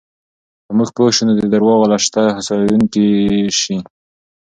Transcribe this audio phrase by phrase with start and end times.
[0.65, 3.09] که موږ پوه شو، نو د درواغو له شته هوسایونکی
[3.59, 3.77] شي.